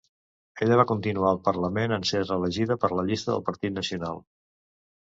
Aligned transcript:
Ella 0.65 0.79
va 0.79 0.85
continuar 0.91 1.27
al 1.33 1.41
Parlament 1.49 1.95
en 1.99 2.09
ser 2.13 2.25
reelegida 2.25 2.81
per 2.87 2.93
la 2.97 3.07
llista 3.13 3.35
del 3.35 3.47
Partit 3.53 3.79
Nacional. 3.79 4.29